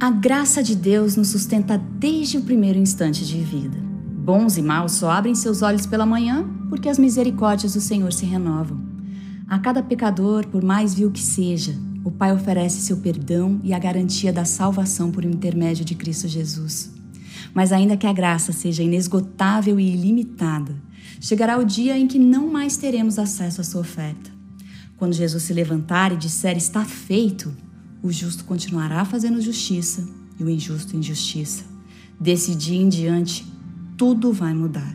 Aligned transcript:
A 0.00 0.10
graça 0.10 0.60
de 0.60 0.74
Deus 0.74 1.14
nos 1.14 1.28
sustenta 1.28 1.78
desde 1.78 2.36
o 2.36 2.42
primeiro 2.42 2.78
instante 2.78 3.24
de 3.24 3.40
vida. 3.40 3.78
Bons 3.78 4.56
e 4.56 4.62
maus 4.62 4.92
só 4.92 5.10
abrem 5.10 5.36
seus 5.36 5.62
olhos 5.62 5.86
pela 5.86 6.04
manhã 6.04 6.44
porque 6.68 6.88
as 6.88 6.98
misericórdias 6.98 7.74
do 7.74 7.80
Senhor 7.80 8.12
se 8.12 8.26
renovam. 8.26 8.82
A 9.48 9.58
cada 9.60 9.82
pecador, 9.82 10.46
por 10.48 10.64
mais 10.64 10.94
vil 10.94 11.12
que 11.12 11.22
seja, 11.22 11.74
o 12.04 12.10
Pai 12.10 12.34
oferece 12.34 12.82
seu 12.82 12.96
perdão 12.96 13.60
e 13.62 13.72
a 13.72 13.78
garantia 13.78 14.32
da 14.32 14.44
salvação 14.44 15.12
por 15.12 15.24
intermédio 15.24 15.84
de 15.84 15.94
Cristo 15.94 16.26
Jesus. 16.26 16.90
Mas 17.54 17.70
ainda 17.70 17.96
que 17.96 18.06
a 18.06 18.12
graça 18.12 18.52
seja 18.52 18.82
inesgotável 18.82 19.78
e 19.78 19.94
ilimitada, 19.94 20.74
chegará 21.20 21.56
o 21.56 21.64
dia 21.64 21.96
em 21.96 22.08
que 22.08 22.18
não 22.18 22.50
mais 22.50 22.76
teremos 22.76 23.16
acesso 23.16 23.60
à 23.60 23.64
sua 23.64 23.82
oferta. 23.82 24.30
Quando 24.96 25.12
Jesus 25.12 25.44
se 25.44 25.52
levantar 25.52 26.12
e 26.12 26.16
disser 26.16 26.56
está 26.56 26.84
feito, 26.84 27.54
o 28.04 28.12
justo 28.12 28.44
continuará 28.44 29.02
fazendo 29.06 29.40
justiça 29.40 30.06
e 30.38 30.44
o 30.44 30.50
injusto 30.50 30.94
injustiça. 30.94 31.64
Desse 32.20 32.54
dia 32.54 32.76
em 32.76 32.86
diante, 32.86 33.50
tudo 33.96 34.30
vai 34.30 34.52
mudar. 34.52 34.92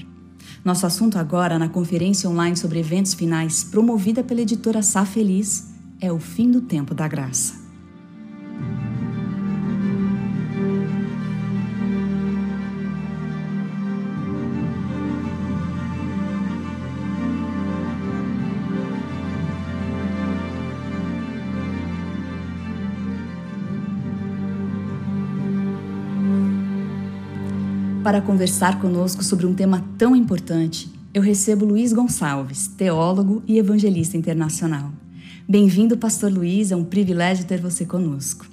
Nosso 0.64 0.86
assunto 0.86 1.18
agora 1.18 1.58
na 1.58 1.68
conferência 1.68 2.30
online 2.30 2.56
sobre 2.56 2.78
eventos 2.78 3.16
finais, 3.16 3.64
promovida 3.64 4.24
pela 4.24 4.42
editora 4.42 4.84
Sá 4.84 5.06
Feliz, 5.06 5.70
é 6.00 6.12
o 6.12 6.20
fim 6.20 6.52
do 6.52 6.62
tempo 6.62 6.94
da 6.94 7.08
graça. 7.08 7.69
Para 28.10 28.22
conversar 28.22 28.80
conosco 28.80 29.24
sobre 29.24 29.46
um 29.46 29.54
tema 29.54 29.86
tão 29.96 30.16
importante, 30.16 30.90
eu 31.14 31.22
recebo 31.22 31.64
Luiz 31.64 31.94
Gonçalves, 31.94 32.66
teólogo 32.66 33.44
e 33.48 33.60
evangelista 33.60 34.18
internacional. 34.18 34.92
Bem-vindo, 35.48 35.96
Pastor 35.96 36.32
Luiz, 36.32 36.72
é 36.72 36.76
um 36.76 36.84
privilégio 36.84 37.46
ter 37.46 37.62
você 37.62 37.86
conosco. 37.86 38.48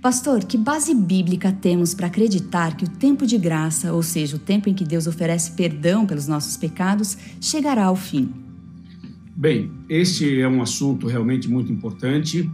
Pastor, 0.00 0.44
que 0.44 0.56
base 0.56 0.94
bíblica 0.94 1.50
temos 1.50 1.94
para 1.94 2.06
acreditar 2.06 2.76
que 2.76 2.84
o 2.84 2.88
tempo 2.88 3.26
de 3.26 3.36
graça, 3.36 3.92
ou 3.92 4.04
seja, 4.04 4.36
o 4.36 4.38
tempo 4.38 4.68
em 4.68 4.72
que 4.72 4.84
Deus 4.84 5.08
oferece 5.08 5.50
perdão 5.50 6.06
pelos 6.06 6.28
nossos 6.28 6.56
pecados, 6.56 7.18
chegará 7.40 7.86
ao 7.86 7.96
fim? 7.96 8.32
Bem, 9.34 9.68
este 9.88 10.40
é 10.40 10.46
um 10.46 10.62
assunto 10.62 11.08
realmente 11.08 11.48
muito 11.48 11.72
importante. 11.72 12.48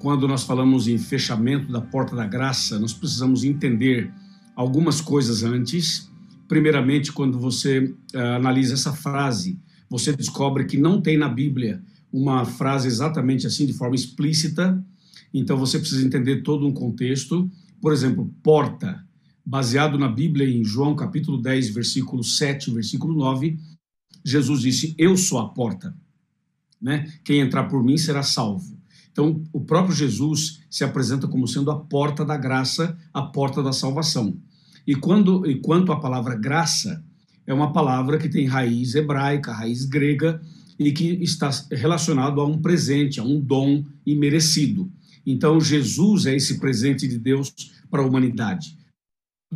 Quando 0.00 0.26
nós 0.26 0.42
falamos 0.42 0.88
em 0.88 0.98
fechamento 0.98 1.70
da 1.70 1.80
porta 1.80 2.16
da 2.16 2.26
graça, 2.26 2.76
nós 2.76 2.92
precisamos 2.92 3.44
entender 3.44 4.12
algumas 4.56 5.02
coisas 5.02 5.42
antes. 5.44 6.10
Primeiramente, 6.48 7.12
quando 7.12 7.38
você 7.38 7.94
uh, 8.14 8.18
analisa 8.36 8.74
essa 8.74 8.92
frase, 8.92 9.60
você 9.88 10.16
descobre 10.16 10.64
que 10.64 10.78
não 10.78 11.00
tem 11.00 11.18
na 11.18 11.28
Bíblia 11.28 11.82
uma 12.10 12.46
frase 12.46 12.88
exatamente 12.88 13.46
assim, 13.46 13.66
de 13.66 13.74
forma 13.74 13.94
explícita. 13.94 14.82
Então 15.34 15.58
você 15.58 15.78
precisa 15.78 16.04
entender 16.04 16.42
todo 16.42 16.66
um 16.66 16.72
contexto. 16.72 17.50
Por 17.80 17.92
exemplo, 17.92 18.32
porta, 18.42 19.04
baseado 19.44 19.98
na 19.98 20.08
Bíblia 20.08 20.48
em 20.48 20.64
João 20.64 20.96
capítulo 20.96 21.36
10, 21.36 21.70
versículo 21.70 22.24
7, 22.24 22.70
versículo 22.70 23.14
9, 23.14 23.58
Jesus 24.24 24.60
disse: 24.62 24.94
"Eu 24.96 25.16
sou 25.16 25.38
a 25.38 25.48
porta". 25.48 25.94
Né? 26.80 27.12
Quem 27.24 27.40
entrar 27.40 27.64
por 27.64 27.82
mim 27.82 27.98
será 27.98 28.22
salvo. 28.22 28.76
Então, 29.16 29.42
o 29.50 29.62
próprio 29.62 29.96
Jesus 29.96 30.60
se 30.68 30.84
apresenta 30.84 31.26
como 31.26 31.48
sendo 31.48 31.70
a 31.70 31.80
porta 31.80 32.22
da 32.22 32.36
graça, 32.36 32.98
a 33.14 33.22
porta 33.22 33.62
da 33.62 33.72
salvação. 33.72 34.36
E 34.86 34.94
quando 34.94 35.46
e 35.46 35.58
quanto 35.58 35.90
à 35.90 35.98
palavra 35.98 36.34
graça, 36.36 37.02
é 37.46 37.54
uma 37.54 37.72
palavra 37.72 38.18
que 38.18 38.28
tem 38.28 38.44
raiz 38.44 38.94
hebraica, 38.94 39.54
raiz 39.54 39.86
grega 39.86 40.38
e 40.78 40.92
que 40.92 41.14
está 41.22 41.48
relacionado 41.72 42.42
a 42.42 42.46
um 42.46 42.60
presente, 42.60 43.18
a 43.18 43.22
um 43.22 43.40
dom 43.40 43.82
imerecido. 44.04 44.92
Então, 45.24 45.58
Jesus 45.58 46.26
é 46.26 46.36
esse 46.36 46.58
presente 46.58 47.08
de 47.08 47.18
Deus 47.18 47.54
para 47.90 48.02
a 48.02 48.06
humanidade. 48.06 48.76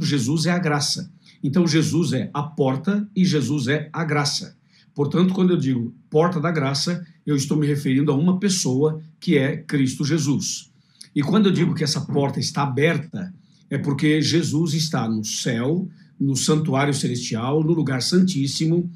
Jesus 0.00 0.47
é 0.47 0.53
a 0.53 0.59
graça. 0.59 1.12
Então, 1.44 1.66
Jesus 1.66 2.15
é 2.15 2.31
a 2.32 2.42
porta 2.42 3.06
e 3.15 3.27
Jesus 3.27 3.69
é 3.69 3.91
a 3.92 4.04
graça. 4.04 4.56
Portanto, 4.94 5.34
quando 5.34 5.50
eu 5.50 5.59
digo 5.59 5.94
porta 6.09 6.41
da 6.41 6.50
graça, 6.50 7.06
eu 7.27 7.37
estou 7.37 7.59
me 7.59 7.66
referindo 7.66 8.10
a 8.10 8.16
uma 8.16 8.41
pessoa 8.41 9.03
que 9.20 9.36
é 9.36 9.58
Cristo 9.58 10.04
Jesus. 10.04 10.70
E 11.14 11.22
quando 11.22 11.47
eu 11.47 11.53
digo 11.53 11.75
que 11.75 11.84
essa 11.84 12.00
porta 12.00 12.41
está 12.41 12.62
aberta, 12.62 13.32
é 13.69 13.78
porque 13.78 14.20
Jesus 14.22 14.75
está 14.75 15.08
no 15.08 15.25
céu, 15.25 15.88
no 16.19 16.34
santuário 16.34 16.94
celestial, 16.94 17.62
no 17.62 17.72
lugar 17.72 18.03
santíssimo, 18.03 18.91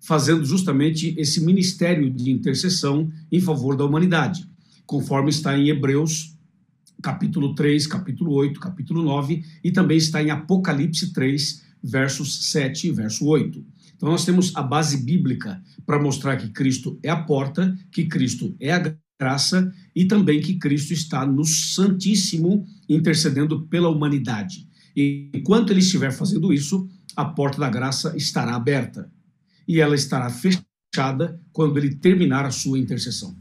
fazendo 0.00 0.44
justamente 0.44 1.14
esse 1.18 1.44
ministério 1.44 2.10
de 2.10 2.30
intercessão 2.30 3.10
em 3.30 3.40
favor 3.40 3.76
da 3.76 3.84
humanidade, 3.84 4.46
conforme 4.86 5.30
está 5.30 5.56
em 5.58 5.68
Hebreus 5.68 6.34
capítulo 7.00 7.54
3, 7.54 7.86
capítulo 7.86 8.32
8, 8.32 8.60
capítulo 8.60 9.02
9 9.02 9.42
e 9.64 9.72
também 9.72 9.96
está 9.96 10.22
em 10.22 10.30
Apocalipse 10.30 11.12
3, 11.12 11.64
versos 11.82 12.50
7 12.50 12.88
e 12.88 12.90
verso 12.92 13.26
8. 13.26 13.64
Então, 13.96 14.08
nós 14.08 14.24
temos 14.24 14.54
a 14.56 14.62
base 14.62 14.96
bíblica 14.98 15.62
para 15.84 16.00
mostrar 16.00 16.36
que 16.36 16.48
Cristo 16.50 16.98
é 17.02 17.10
a 17.10 17.22
porta, 17.22 17.76
que 17.90 18.06
Cristo 18.06 18.54
é 18.58 18.72
a 18.72 18.94
graça 19.20 19.70
e 19.94 20.06
também 20.06 20.40
que 20.40 20.54
Cristo 20.54 20.94
está 20.94 21.26
no 21.26 21.44
Santíssimo 21.44 22.64
intercedendo 22.88 23.66
pela 23.66 23.90
humanidade. 23.90 24.66
E 24.96 25.30
enquanto 25.34 25.70
ele 25.70 25.80
estiver 25.80 26.10
fazendo 26.10 26.52
isso, 26.52 26.88
a 27.14 27.24
porta 27.26 27.60
da 27.60 27.68
graça 27.68 28.16
estará 28.16 28.54
aberta 28.54 29.10
e 29.68 29.78
ela 29.78 29.94
estará 29.94 30.30
fechada 30.30 31.38
quando 31.52 31.76
ele 31.78 31.94
terminar 31.94 32.46
a 32.46 32.50
sua 32.50 32.78
intercessão. 32.78 33.36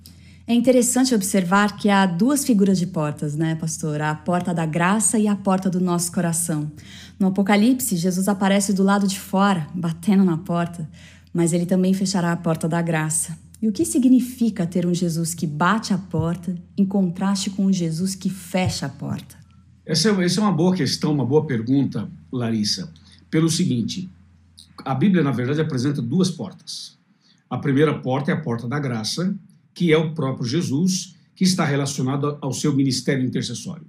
É 0.45 0.53
interessante 0.53 1.13
observar 1.15 1.77
que 1.77 1.89
há 1.89 2.05
duas 2.05 2.43
figuras 2.43 2.77
de 2.77 2.87
portas, 2.87 3.35
né, 3.35 3.55
pastor? 3.55 4.01
A 4.01 4.15
porta 4.15 4.51
da 4.53 4.65
graça 4.65 5.17
e 5.17 5.27
a 5.27 5.35
porta 5.35 5.69
do 5.69 5.79
nosso 5.79 6.11
coração. 6.11 6.71
No 7.19 7.27
Apocalipse, 7.27 7.95
Jesus 7.95 8.27
aparece 8.27 8.73
do 8.73 8.83
lado 8.83 9.07
de 9.07 9.19
fora, 9.19 9.67
batendo 9.75 10.25
na 10.25 10.37
porta, 10.37 10.89
mas 11.31 11.53
ele 11.53 11.67
também 11.67 11.93
fechará 11.93 12.31
a 12.31 12.37
porta 12.37 12.67
da 12.67 12.81
graça. 12.81 13.37
E 13.61 13.67
o 13.67 13.73
que 13.73 13.83
significa 13.83 14.65
ter 14.65 14.85
um 14.85 14.93
Jesus 14.93 15.33
que 15.33 15.45
bate 15.45 15.93
a 15.93 15.97
porta 15.97 16.55
em 16.77 16.85
contraste 16.85 17.49
com 17.49 17.65
um 17.65 17.73
Jesus 17.73 18.15
que 18.15 18.29
fecha 18.29 18.85
a 18.85 18.89
porta? 18.89 19.37
Essa 19.85 20.09
é, 20.09 20.23
essa 20.23 20.39
é 20.39 20.43
uma 20.43 20.51
boa 20.51 20.73
questão, 20.73 21.11
uma 21.11 21.25
boa 21.25 21.45
pergunta, 21.45 22.09
Larissa. 22.31 22.93
Pelo 23.29 23.49
seguinte, 23.49 24.09
a 24.85 24.95
Bíblia, 24.95 25.21
na 25.21 25.31
verdade, 25.31 25.59
apresenta 25.59 26.01
duas 26.01 26.31
portas. 26.31 26.97
A 27.49 27.57
primeira 27.57 27.99
porta 27.99 28.31
é 28.31 28.33
a 28.33 28.39
porta 28.39 28.65
da 28.67 28.79
graça, 28.79 29.35
que 29.73 29.91
é 29.91 29.97
o 29.97 30.13
próprio 30.13 30.47
Jesus, 30.47 31.15
que 31.35 31.43
está 31.43 31.65
relacionado 31.65 32.37
ao 32.41 32.53
seu 32.53 32.73
ministério 32.73 33.25
intercessório. 33.25 33.85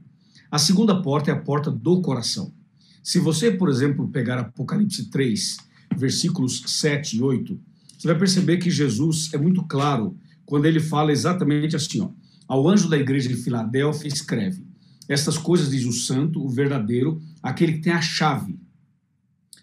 A 0.50 0.58
segunda 0.58 1.00
porta 1.00 1.30
é 1.30 1.34
a 1.34 1.40
porta 1.40 1.70
do 1.70 2.00
coração. 2.00 2.52
Se 3.04 3.20
você, 3.20 3.52
por 3.52 3.68
exemplo, 3.68 4.08
pegar 4.08 4.38
Apocalipse 4.38 5.10
3, 5.10 5.58
versículos 5.96 6.62
7 6.66 7.18
e 7.18 7.22
8, 7.22 7.60
você 8.00 8.08
vai 8.08 8.18
perceber 8.18 8.56
que 8.56 8.70
Jesus 8.70 9.28
é 9.34 9.36
muito 9.36 9.62
claro 9.64 10.16
quando 10.46 10.64
ele 10.64 10.80
fala 10.80 11.12
exatamente 11.12 11.76
assim: 11.76 12.00
ó, 12.00 12.08
ao 12.48 12.66
anjo 12.66 12.88
da 12.88 12.96
igreja 12.96 13.28
de 13.28 13.36
Filadélfia, 13.36 14.08
escreve: 14.08 14.64
Estas 15.06 15.36
coisas 15.36 15.70
diz 15.70 15.84
o 15.84 15.92
santo, 15.92 16.42
o 16.42 16.48
verdadeiro, 16.48 17.20
aquele 17.42 17.74
que 17.74 17.80
tem 17.80 17.92
a 17.92 18.00
chave, 18.00 18.58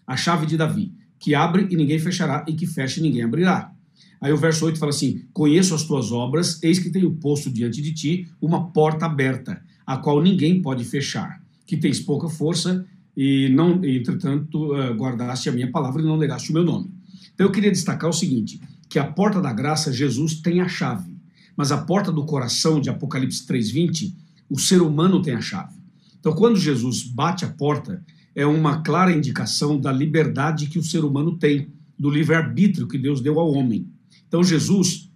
a 0.06 0.16
chave 0.16 0.46
de 0.46 0.56
Davi, 0.56 0.94
que 1.18 1.34
abre 1.34 1.66
e 1.68 1.74
ninguém 1.74 1.98
fechará, 1.98 2.44
e 2.46 2.52
que 2.52 2.64
fecha 2.64 3.00
e 3.00 3.02
ninguém 3.02 3.24
abrirá. 3.24 3.72
Aí 4.20 4.32
o 4.32 4.36
verso 4.36 4.64
8 4.66 4.78
fala 4.78 4.90
assim: 4.90 5.24
Conheço 5.32 5.74
as 5.74 5.82
tuas 5.82 6.12
obras, 6.12 6.62
eis 6.62 6.78
que 6.78 6.90
tenho 6.90 7.10
posto 7.16 7.50
diante 7.50 7.82
de 7.82 7.92
ti 7.92 8.28
uma 8.40 8.70
porta 8.70 9.06
aberta, 9.06 9.60
a 9.84 9.96
qual 9.96 10.22
ninguém 10.22 10.62
pode 10.62 10.84
fechar, 10.84 11.42
que 11.66 11.76
tens 11.76 11.98
pouca 11.98 12.28
força 12.28 12.86
e 13.16 13.48
não, 13.48 13.84
entretanto, 13.84 14.76
eh, 14.76 14.92
guardaste 14.92 15.48
a 15.48 15.52
minha 15.52 15.72
palavra 15.72 16.00
e 16.00 16.04
não 16.04 16.16
negaste 16.16 16.52
o 16.52 16.54
meu 16.54 16.62
nome. 16.62 16.97
Então 17.38 17.46
eu 17.46 17.52
queria 17.52 17.70
destacar 17.70 18.10
o 18.10 18.12
seguinte, 18.12 18.60
que 18.88 18.98
a 18.98 19.04
porta 19.04 19.40
da 19.40 19.52
graça, 19.52 19.92
Jesus 19.92 20.40
tem 20.40 20.60
a 20.60 20.66
chave, 20.66 21.16
mas 21.56 21.70
a 21.70 21.78
porta 21.78 22.10
do 22.10 22.26
coração, 22.26 22.80
de 22.80 22.90
Apocalipse 22.90 23.46
3:20, 23.46 24.12
o 24.50 24.58
ser 24.58 24.82
humano 24.82 25.22
tem 25.22 25.36
a 25.36 25.40
chave. 25.40 25.78
Então 26.18 26.32
quando 26.32 26.58
Jesus 26.58 27.04
bate 27.04 27.44
a 27.44 27.48
porta, 27.48 28.04
é 28.34 28.44
uma 28.44 28.82
clara 28.82 29.12
indicação 29.12 29.80
da 29.80 29.92
liberdade 29.92 30.66
que 30.66 30.80
o 30.80 30.82
ser 30.82 31.04
humano 31.04 31.38
tem, 31.38 31.68
do 31.96 32.10
livre-arbítrio 32.10 32.88
que 32.88 32.98
Deus 32.98 33.20
deu 33.20 33.38
ao 33.38 33.52
homem. 33.52 33.86
Então 34.26 34.42
Jesus, 34.42 35.08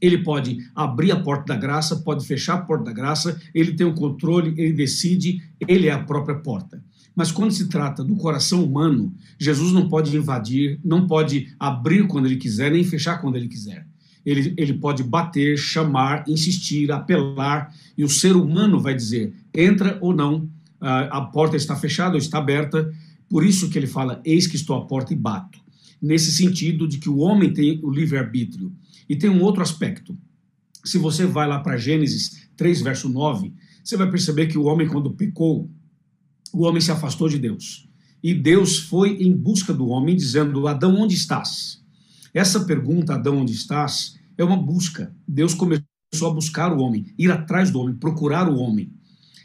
ele 0.00 0.24
pode 0.24 0.56
abrir 0.74 1.12
a 1.12 1.20
porta 1.20 1.52
da 1.52 1.60
graça, 1.60 1.96
pode 1.96 2.26
fechar 2.26 2.54
a 2.54 2.62
porta 2.62 2.84
da 2.84 2.92
graça, 2.94 3.38
ele 3.54 3.74
tem 3.74 3.86
o 3.86 3.94
controle, 3.94 4.54
ele 4.56 4.72
decide, 4.72 5.42
ele 5.60 5.86
é 5.86 5.92
a 5.92 6.02
própria 6.02 6.36
porta. 6.36 6.82
Mas 7.18 7.32
quando 7.32 7.50
se 7.50 7.66
trata 7.66 8.04
do 8.04 8.14
coração 8.14 8.62
humano, 8.62 9.12
Jesus 9.36 9.72
não 9.72 9.88
pode 9.88 10.16
invadir, 10.16 10.78
não 10.84 11.04
pode 11.04 11.52
abrir 11.58 12.06
quando 12.06 12.26
ele 12.26 12.36
quiser, 12.36 12.70
nem 12.70 12.84
fechar 12.84 13.20
quando 13.20 13.34
ele 13.34 13.48
quiser. 13.48 13.84
Ele, 14.24 14.54
ele 14.56 14.74
pode 14.74 15.02
bater, 15.02 15.58
chamar, 15.58 16.22
insistir, 16.28 16.92
apelar, 16.92 17.74
e 17.96 18.04
o 18.04 18.08
ser 18.08 18.36
humano 18.36 18.78
vai 18.80 18.94
dizer 18.94 19.34
entra 19.52 19.98
ou 20.00 20.14
não, 20.14 20.48
a 20.80 21.20
porta 21.22 21.56
está 21.56 21.74
fechada 21.74 22.12
ou 22.12 22.18
está 22.18 22.38
aberta, 22.38 22.88
por 23.28 23.44
isso 23.44 23.68
que 23.68 23.76
ele 23.76 23.88
fala: 23.88 24.22
Eis 24.24 24.46
que 24.46 24.54
estou 24.54 24.76
à 24.76 24.86
porta 24.86 25.12
e 25.12 25.16
bato. 25.16 25.58
Nesse 26.00 26.30
sentido 26.30 26.86
de 26.86 26.98
que 26.98 27.10
o 27.10 27.18
homem 27.18 27.52
tem 27.52 27.80
o 27.82 27.90
livre-arbítrio. 27.90 28.72
E 29.08 29.16
tem 29.16 29.28
um 29.28 29.42
outro 29.42 29.60
aspecto. 29.60 30.16
Se 30.84 30.98
você 30.98 31.26
vai 31.26 31.48
lá 31.48 31.58
para 31.58 31.76
Gênesis 31.76 32.48
3, 32.56 32.80
verso 32.80 33.08
9, 33.08 33.52
você 33.82 33.96
vai 33.96 34.08
perceber 34.08 34.46
que 34.46 34.56
o 34.56 34.66
homem, 34.66 34.86
quando 34.86 35.10
pecou, 35.10 35.68
o 36.52 36.64
homem 36.64 36.80
se 36.80 36.90
afastou 36.90 37.28
de 37.28 37.38
Deus. 37.38 37.88
E 38.22 38.34
Deus 38.34 38.78
foi 38.78 39.22
em 39.22 39.36
busca 39.36 39.72
do 39.72 39.88
homem, 39.88 40.16
dizendo: 40.16 40.66
Adão, 40.66 40.96
onde 40.96 41.14
estás? 41.14 41.82
Essa 42.34 42.64
pergunta, 42.64 43.14
Adão, 43.14 43.38
onde 43.38 43.52
estás, 43.52 44.18
é 44.36 44.44
uma 44.44 44.56
busca. 44.56 45.14
Deus 45.26 45.54
começou 45.54 45.84
a 46.22 46.34
buscar 46.34 46.72
o 46.72 46.80
homem, 46.80 47.06
ir 47.18 47.30
atrás 47.30 47.70
do 47.70 47.80
homem, 47.80 47.94
procurar 47.94 48.48
o 48.48 48.58
homem 48.58 48.92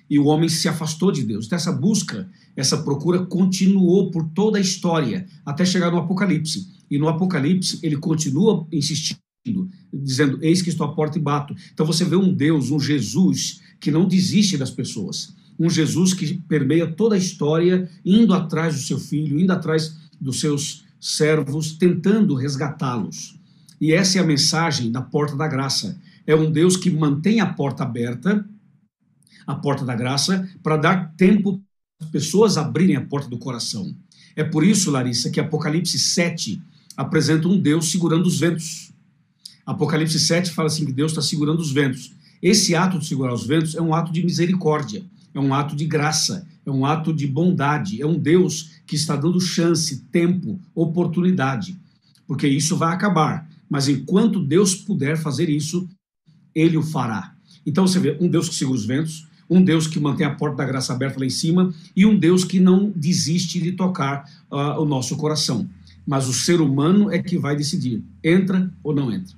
e 0.09 0.19
o 0.19 0.25
homem 0.25 0.47
se 0.47 0.67
afastou 0.67 1.11
de 1.11 1.23
Deus. 1.23 1.45
Então, 1.45 1.55
essa 1.55 1.71
busca, 1.71 2.29
essa 2.55 2.77
procura 2.77 3.25
continuou 3.25 4.11
por 4.11 4.29
toda 4.29 4.57
a 4.57 4.61
história, 4.61 5.25
até 5.43 5.65
chegar 5.65 5.91
no 5.91 5.97
Apocalipse. 5.97 6.67
E 6.89 6.99
no 6.99 7.07
Apocalipse, 7.07 7.79
ele 7.81 7.97
continua 7.97 8.67
insistindo, 8.71 9.17
dizendo: 9.91 10.37
Eis 10.41 10.61
que 10.61 10.69
estou 10.69 10.85
à 10.85 10.93
porta 10.93 11.17
e 11.17 11.21
bato. 11.21 11.55
Então, 11.73 11.85
você 11.85 12.05
vê 12.05 12.15
um 12.15 12.31
Deus, 12.33 12.69
um 12.69 12.79
Jesus, 12.79 13.61
que 13.79 13.89
não 13.89 14.07
desiste 14.07 14.55
das 14.57 14.69
pessoas. 14.69 15.33
Um 15.59 15.69
Jesus 15.69 16.13
que 16.13 16.33
permeia 16.33 16.87
toda 16.87 17.15
a 17.15 17.17
história, 17.17 17.89
indo 18.03 18.33
atrás 18.33 18.75
do 18.75 18.81
seu 18.81 18.99
filho, 18.99 19.39
indo 19.39 19.51
atrás 19.51 19.95
dos 20.19 20.39
seus 20.39 20.85
servos, 20.99 21.73
tentando 21.73 22.35
resgatá-los. 22.35 23.39
E 23.79 23.91
essa 23.91 24.17
é 24.17 24.21
a 24.21 24.25
mensagem 24.25 24.91
da 24.91 25.01
porta 25.01 25.35
da 25.35 25.47
graça. 25.47 25.99
É 26.25 26.35
um 26.35 26.51
Deus 26.51 26.77
que 26.77 26.89
mantém 26.89 27.39
a 27.39 27.45
porta 27.45 27.83
aberta 27.83 28.45
a 29.45 29.55
porta 29.55 29.85
da 29.85 29.95
graça 29.95 30.49
para 30.61 30.77
dar 30.77 31.13
tempo 31.15 31.61
para 31.97 32.07
as 32.07 32.11
pessoas 32.11 32.57
abrirem 32.57 32.95
a 32.95 33.05
porta 33.05 33.29
do 33.29 33.37
coração. 33.37 33.95
É 34.35 34.43
por 34.43 34.63
isso, 34.63 34.91
Larissa, 34.91 35.29
que 35.29 35.39
Apocalipse 35.39 35.99
7 35.99 36.61
apresenta 36.97 37.47
um 37.47 37.59
Deus 37.59 37.91
segurando 37.91 38.25
os 38.25 38.39
ventos. 38.39 38.91
Apocalipse 39.65 40.19
7 40.19 40.51
fala 40.51 40.67
assim 40.67 40.85
que 40.85 40.91
Deus 40.91 41.11
está 41.11 41.21
segurando 41.21 41.59
os 41.59 41.71
ventos. 41.71 42.13
Esse 42.41 42.75
ato 42.75 42.99
de 42.99 43.05
segurar 43.05 43.33
os 43.33 43.45
ventos 43.45 43.75
é 43.75 43.81
um 43.81 43.93
ato 43.93 44.11
de 44.11 44.23
misericórdia, 44.23 45.03
é 45.33 45.39
um 45.39 45.53
ato 45.53 45.75
de 45.75 45.85
graça, 45.85 46.47
é 46.65 46.71
um 46.71 46.85
ato 46.85 47.13
de 47.13 47.27
bondade, 47.27 48.01
é 48.01 48.05
um 48.05 48.17
Deus 48.17 48.71
que 48.85 48.95
está 48.95 49.15
dando 49.15 49.39
chance, 49.39 50.01
tempo, 50.11 50.59
oportunidade, 50.75 51.77
porque 52.27 52.47
isso 52.47 52.77
vai 52.77 52.93
acabar. 52.93 53.49
Mas 53.69 53.87
enquanto 53.87 54.39
Deus 54.39 54.75
puder 54.75 55.17
fazer 55.17 55.49
isso, 55.49 55.87
ele 56.53 56.77
o 56.77 56.83
fará. 56.83 57.33
Então 57.65 57.87
você 57.87 57.99
vê 57.99 58.17
um 58.19 58.27
Deus 58.27 58.47
que 58.47 58.55
segura 58.55 58.77
os 58.77 58.85
ventos, 58.85 59.27
um 59.49 59.63
Deus 59.63 59.87
que 59.87 59.99
mantém 59.99 60.25
a 60.25 60.35
porta 60.35 60.57
da 60.57 60.65
graça 60.65 60.93
aberta 60.93 61.19
lá 61.19 61.25
em 61.25 61.29
cima 61.29 61.73
e 61.95 62.05
um 62.05 62.17
Deus 62.17 62.43
que 62.43 62.59
não 62.59 62.91
desiste 62.95 63.59
de 63.59 63.71
tocar 63.73 64.29
uh, 64.51 64.81
o 64.81 64.85
nosso 64.85 65.15
coração. 65.17 65.67
Mas 66.05 66.27
o 66.27 66.33
ser 66.33 66.59
humano 66.59 67.11
é 67.11 67.21
que 67.21 67.37
vai 67.37 67.55
decidir: 67.55 68.03
entra 68.23 68.71
ou 68.83 68.93
não 68.93 69.11
entra. 69.11 69.35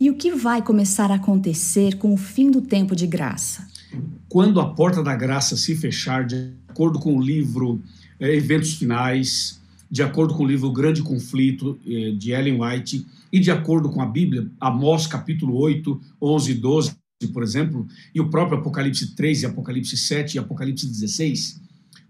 E 0.00 0.10
o 0.10 0.16
que 0.16 0.32
vai 0.32 0.60
começar 0.62 1.10
a 1.10 1.14
acontecer 1.14 1.96
com 1.96 2.12
o 2.12 2.16
fim 2.16 2.50
do 2.50 2.60
tempo 2.60 2.96
de 2.96 3.06
graça? 3.06 3.66
Quando 4.28 4.60
a 4.60 4.74
porta 4.74 5.02
da 5.02 5.14
graça 5.14 5.56
se 5.56 5.74
fechar, 5.76 6.24
de 6.24 6.52
acordo 6.68 6.98
com 6.98 7.16
o 7.16 7.22
livro 7.22 7.80
eh, 8.18 8.36
Eventos 8.36 8.74
Finais, 8.74 9.60
de 9.90 10.02
acordo 10.02 10.34
com 10.34 10.42
o 10.42 10.46
livro 10.46 10.72
Grande 10.72 11.02
Conflito, 11.02 11.78
eh, 11.86 12.12
de 12.12 12.32
Ellen 12.32 12.60
White, 12.60 13.06
e 13.32 13.40
de 13.40 13.50
acordo 13.50 13.90
com 13.90 14.00
a 14.00 14.06
Bíblia, 14.06 14.50
Amós 14.60 15.06
capítulo 15.06 15.56
8, 15.56 16.00
11 16.20 16.50
e 16.50 16.54
12, 16.54 16.96
por 17.32 17.42
exemplo, 17.42 17.86
e 18.14 18.20
o 18.20 18.28
próprio 18.28 18.58
Apocalipse 18.58 19.14
3 19.14 19.42
e 19.42 19.46
Apocalipse 19.46 19.96
7 19.96 20.34
e 20.34 20.38
Apocalipse 20.38 20.86
16, 20.86 21.60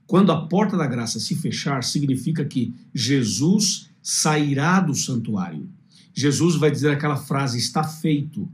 quando 0.07 0.33
a 0.33 0.47
porta 0.47 0.77
da 0.77 0.87
graça 0.87 1.19
se 1.19 1.35
fechar, 1.35 1.83
significa 1.83 2.45
que 2.45 2.75
Jesus 2.95 3.89
sairá 4.03 4.81
do 4.81 4.95
santuário. 4.95 5.69
Jesus 6.13 6.57
vai 6.57 6.71
dizer 6.71 6.91
aquela 6.91 7.17
frase: 7.17 7.59
está 7.59 7.83
feito, 7.83 8.49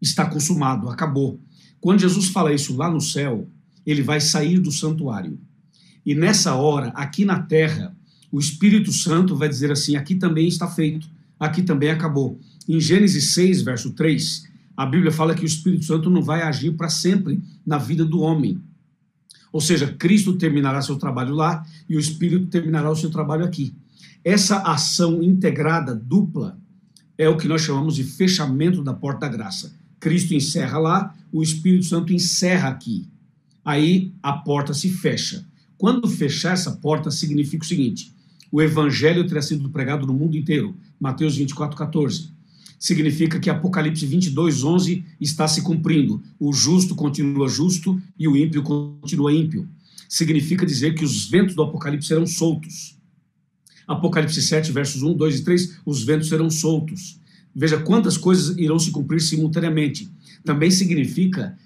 está 0.00 0.26
consumado, 0.26 0.88
acabou. 0.88 1.40
Quando 1.80 2.00
Jesus 2.00 2.28
fala 2.28 2.52
isso 2.52 2.76
lá 2.76 2.90
no 2.90 3.00
céu, 3.00 3.48
ele 3.86 4.02
vai 4.02 4.20
sair 4.20 4.58
do 4.58 4.70
santuário. 4.70 5.38
E 6.04 6.14
nessa 6.14 6.54
hora, 6.54 6.88
aqui 6.88 7.24
na 7.24 7.40
terra, 7.40 7.96
o 8.30 8.38
Espírito 8.38 8.92
Santo 8.92 9.36
vai 9.36 9.48
dizer 9.48 9.70
assim: 9.70 9.96
aqui 9.96 10.14
também 10.14 10.48
está 10.48 10.66
feito, 10.66 11.08
aqui 11.38 11.62
também 11.62 11.90
acabou. 11.90 12.38
Em 12.68 12.80
Gênesis 12.80 13.32
6, 13.34 13.62
verso 13.62 13.92
3, 13.92 14.46
a 14.76 14.84
Bíblia 14.84 15.10
fala 15.10 15.34
que 15.34 15.42
o 15.42 15.46
Espírito 15.46 15.84
Santo 15.84 16.10
não 16.10 16.22
vai 16.22 16.42
agir 16.42 16.72
para 16.72 16.88
sempre 16.88 17.42
na 17.66 17.78
vida 17.78 18.04
do 18.04 18.20
homem. 18.20 18.60
Ou 19.52 19.60
seja, 19.60 19.94
Cristo 19.98 20.36
terminará 20.36 20.82
seu 20.82 20.96
trabalho 20.96 21.34
lá 21.34 21.64
e 21.88 21.96
o 21.96 22.00
Espírito 22.00 22.46
terminará 22.46 22.90
o 22.90 22.96
seu 22.96 23.10
trabalho 23.10 23.44
aqui. 23.44 23.74
Essa 24.22 24.58
ação 24.58 25.22
integrada, 25.22 25.94
dupla, 25.94 26.58
é 27.16 27.28
o 27.28 27.36
que 27.36 27.48
nós 27.48 27.62
chamamos 27.62 27.96
de 27.96 28.04
fechamento 28.04 28.84
da 28.84 28.92
porta 28.92 29.20
da 29.20 29.28
graça. 29.28 29.74
Cristo 30.00 30.34
encerra 30.34 30.78
lá, 30.78 31.14
o 31.32 31.42
Espírito 31.42 31.84
Santo 31.84 32.12
encerra 32.12 32.68
aqui. 32.68 33.06
Aí 33.64 34.12
a 34.22 34.32
porta 34.32 34.72
se 34.72 34.88
fecha. 34.88 35.46
Quando 35.76 36.08
fechar 36.08 36.54
essa 36.54 36.72
porta, 36.72 37.10
significa 37.10 37.64
o 37.64 37.68
seguinte: 37.68 38.12
o 38.50 38.62
evangelho 38.62 39.26
terá 39.26 39.42
sido 39.42 39.68
pregado 39.70 40.06
no 40.06 40.14
mundo 40.14 40.36
inteiro. 40.36 40.76
Mateus 41.00 41.36
24, 41.36 41.76
14 41.76 42.38
significa 42.78 43.40
que 43.40 43.50
Apocalipse 43.50 44.06
22, 44.06 44.62
11 44.62 45.04
está 45.20 45.48
se 45.48 45.62
cumprindo. 45.62 46.22
O 46.38 46.52
justo 46.52 46.94
continua 46.94 47.48
justo 47.48 48.00
e 48.18 48.28
o 48.28 48.36
ímpio 48.36 48.62
continua 48.62 49.32
ímpio. 49.32 49.68
Significa 50.08 50.64
dizer 50.64 50.94
que 50.94 51.04
os 51.04 51.26
ventos 51.26 51.54
do 51.54 51.62
Apocalipse 51.62 52.08
serão 52.08 52.26
soltos. 52.26 52.96
Apocalipse 53.86 54.40
7, 54.40 54.70
versos 54.70 55.02
1, 55.02 55.14
2 55.14 55.40
e 55.40 55.44
3, 55.44 55.78
os 55.84 56.02
ventos 56.02 56.28
serão 56.28 56.50
soltos. 56.50 57.17
Veja 57.58 57.76
quantas 57.76 58.16
coisas 58.16 58.56
irão 58.56 58.78
se 58.78 58.92
cumprir 58.92 59.20
simultaneamente. 59.20 60.08
Também 60.44 60.70
significa 60.70 61.58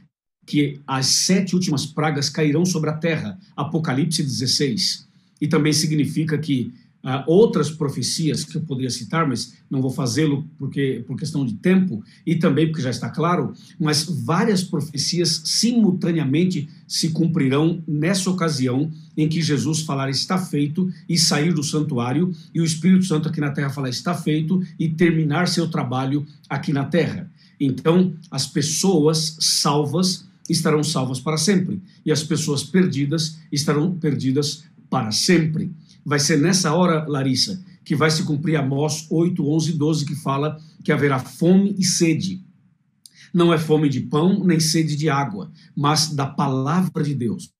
que 0.46 0.80
as 0.86 1.04
sete 1.04 1.54
últimas 1.54 1.84
pragas 1.84 2.30
cairão 2.30 2.64
sobre 2.64 2.88
a 2.88 2.94
terra. 2.94 3.38
Apocalipse 3.54 4.22
16. 4.22 5.06
E 5.38 5.46
também 5.46 5.74
significa 5.74 6.38
que 6.38 6.72
Uh, 7.02 7.18
outras 7.26 7.68
profecias 7.68 8.44
que 8.44 8.56
eu 8.56 8.60
poderia 8.60 8.88
citar, 8.88 9.26
mas 9.26 9.54
não 9.68 9.82
vou 9.82 9.90
fazê-lo 9.90 10.46
porque 10.56 11.02
por 11.04 11.18
questão 11.18 11.44
de 11.44 11.54
tempo 11.54 12.00
e 12.24 12.36
também 12.36 12.68
porque 12.68 12.80
já 12.80 12.90
está 12.90 13.10
claro, 13.10 13.52
mas 13.76 14.04
várias 14.04 14.62
profecias 14.62 15.42
simultaneamente 15.44 16.68
se 16.86 17.08
cumprirão 17.08 17.82
nessa 17.88 18.30
ocasião 18.30 18.88
em 19.16 19.28
que 19.28 19.42
Jesus 19.42 19.80
falar 19.80 20.10
está 20.10 20.38
feito 20.38 20.88
e 21.08 21.18
sair 21.18 21.52
do 21.52 21.64
santuário 21.64 22.32
e 22.54 22.60
o 22.60 22.64
Espírito 22.64 23.04
Santo 23.04 23.28
aqui 23.28 23.40
na 23.40 23.50
terra 23.50 23.70
falar 23.70 23.88
está 23.88 24.14
feito 24.14 24.62
e 24.78 24.88
terminar 24.88 25.48
seu 25.48 25.68
trabalho 25.68 26.24
aqui 26.48 26.72
na 26.72 26.84
terra. 26.84 27.28
Então, 27.58 28.14
as 28.30 28.46
pessoas 28.46 29.36
salvas 29.40 30.24
estarão 30.48 30.82
salvas 30.82 31.20
para 31.20 31.36
sempre 31.36 31.80
e 32.04 32.12
as 32.12 32.22
pessoas 32.22 32.62
perdidas 32.62 33.38
estarão 33.50 33.92
perdidas 33.92 34.64
para 34.90 35.10
sempre. 35.10 35.70
Vai 36.04 36.18
ser 36.18 36.38
nessa 36.38 36.72
hora, 36.74 37.06
Larissa, 37.08 37.62
que 37.84 37.94
vai 37.94 38.10
se 38.10 38.22
cumprir 38.24 38.56
Amós 38.56 39.06
8, 39.10 39.48
11 39.48 39.70
e 39.70 39.74
12, 39.74 40.06
que 40.06 40.14
fala 40.14 40.58
que 40.82 40.92
haverá 40.92 41.18
fome 41.18 41.74
e 41.78 41.84
sede. 41.84 42.44
Não 43.32 43.52
é 43.52 43.58
fome 43.58 43.88
de 43.88 44.00
pão, 44.00 44.44
nem 44.44 44.60
sede 44.60 44.96
de 44.96 45.08
água, 45.08 45.50
mas 45.74 46.12
da 46.14 46.26
palavra 46.26 47.02
de 47.02 47.14
Deus. 47.14 47.50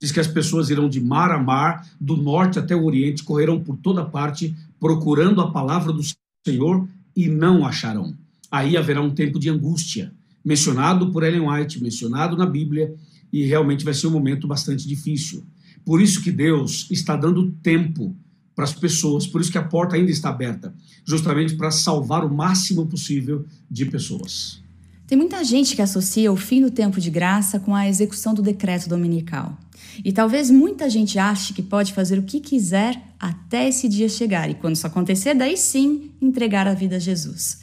Diz 0.00 0.10
que 0.10 0.20
as 0.20 0.26
pessoas 0.26 0.68
irão 0.68 0.88
de 0.88 1.00
mar 1.00 1.30
a 1.30 1.38
mar, 1.38 1.88
do 2.00 2.16
norte 2.16 2.58
até 2.58 2.74
o 2.74 2.84
oriente, 2.84 3.22
correrão 3.22 3.62
por 3.62 3.76
toda 3.76 4.04
parte, 4.04 4.54
procurando 4.80 5.40
a 5.40 5.52
palavra 5.52 5.92
do 5.92 6.02
Senhor 6.44 6.88
e 7.16 7.28
não 7.28 7.64
acharão. 7.64 8.14
Aí 8.50 8.76
haverá 8.76 9.00
um 9.00 9.14
tempo 9.14 9.38
de 9.38 9.48
angústia, 9.48 10.12
mencionado 10.44 11.10
por 11.12 11.22
Ellen 11.22 11.48
White, 11.48 11.82
mencionado 11.82 12.36
na 12.36 12.44
Bíblia, 12.44 12.94
e 13.32 13.44
realmente 13.44 13.84
vai 13.84 13.94
ser 13.94 14.08
um 14.08 14.10
momento 14.10 14.46
bastante 14.46 14.86
difícil. 14.86 15.44
Por 15.84 16.00
isso 16.00 16.22
que 16.22 16.30
Deus 16.30 16.86
está 16.90 17.16
dando 17.16 17.50
tempo 17.62 18.14
para 18.54 18.64
as 18.64 18.72
pessoas, 18.72 19.26
por 19.26 19.40
isso 19.40 19.50
que 19.50 19.58
a 19.58 19.64
porta 19.64 19.96
ainda 19.96 20.10
está 20.10 20.28
aberta, 20.28 20.74
justamente 21.04 21.56
para 21.56 21.70
salvar 21.70 22.24
o 22.24 22.32
máximo 22.32 22.86
possível 22.86 23.44
de 23.70 23.86
pessoas. 23.86 24.62
Tem 25.06 25.18
muita 25.18 25.42
gente 25.44 25.74
que 25.74 25.82
associa 25.82 26.32
o 26.32 26.36
fim 26.36 26.60
do 26.62 26.70
tempo 26.70 27.00
de 27.00 27.10
graça 27.10 27.58
com 27.58 27.74
a 27.74 27.88
execução 27.88 28.32
do 28.32 28.42
decreto 28.42 28.88
dominical. 28.88 29.58
E 30.04 30.12
talvez 30.12 30.50
muita 30.50 30.88
gente 30.88 31.18
ache 31.18 31.52
que 31.52 31.62
pode 31.62 31.92
fazer 31.92 32.18
o 32.18 32.22
que 32.22 32.40
quiser 32.40 33.02
até 33.18 33.68
esse 33.68 33.88
dia 33.88 34.08
chegar, 34.08 34.48
e 34.48 34.54
quando 34.54 34.76
isso 34.76 34.86
acontecer, 34.86 35.34
daí 35.34 35.56
sim 35.56 36.10
entregar 36.20 36.66
a 36.66 36.74
vida 36.74 36.96
a 36.96 36.98
Jesus. 36.98 37.60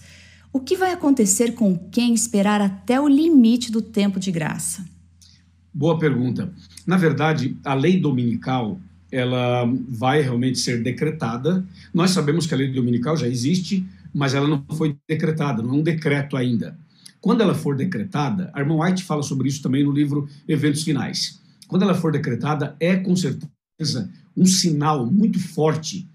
O 0.51 0.59
que 0.59 0.75
vai 0.75 0.91
acontecer 0.91 1.53
com 1.53 1.77
quem 1.77 2.13
esperar 2.13 2.61
até 2.61 2.99
o 2.99 3.07
limite 3.07 3.71
do 3.71 3.81
tempo 3.81 4.19
de 4.19 4.31
graça? 4.31 4.83
Boa 5.79 5.97
pergunta. 5.97 6.51
Na 6.85 6.97
verdade, 6.97 7.55
a 7.63 7.73
lei 7.73 7.97
dominical 8.01 8.77
ela 9.09 9.63
vai 9.87 10.21
realmente 10.21 10.59
ser 10.59 10.83
decretada. 10.83 11.65
Nós 11.93 12.11
sabemos 12.11 12.45
que 12.45 12.53
a 12.53 12.57
lei 12.57 12.67
dominical 12.69 13.15
já 13.15 13.29
existe, 13.29 13.87
mas 14.13 14.33
ela 14.33 14.45
não 14.45 14.61
foi 14.75 14.97
decretada, 15.07 15.63
não 15.63 15.75
é 15.75 15.77
um 15.77 15.81
decreto 15.81 16.35
ainda. 16.35 16.77
Quando 17.21 17.39
ela 17.39 17.55
for 17.55 17.77
decretada, 17.77 18.51
a 18.53 18.59
irmã 18.59 18.75
White 18.75 19.05
fala 19.05 19.23
sobre 19.23 19.47
isso 19.47 19.61
também 19.61 19.81
no 19.81 19.93
livro 19.93 20.27
Eventos 20.45 20.83
Finais. 20.83 21.39
quando 21.65 21.83
ela 21.83 21.95
for 21.95 22.11
decretada, 22.11 22.75
é 22.77 22.97
com 22.97 23.15
certeza 23.15 24.11
um 24.35 24.45
sinal 24.45 25.05
muito 25.05 25.39
forte 25.39 26.05